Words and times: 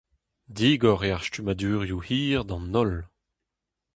Digor 0.55 1.01
eo 1.07 1.13
ar 1.15 1.23
stummadurioù 1.25 1.99
hir 2.07 2.41
d'an 2.47 2.65
holl. 2.75 2.95